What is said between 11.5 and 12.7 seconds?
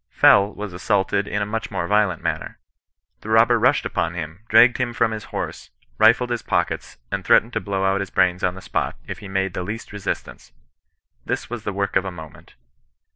was the work of a moment.